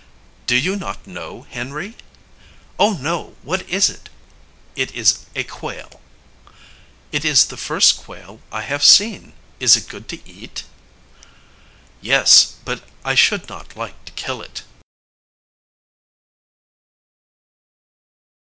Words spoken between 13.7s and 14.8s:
like to kill it."